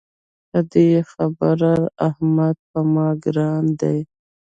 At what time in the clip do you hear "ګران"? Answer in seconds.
3.23-3.65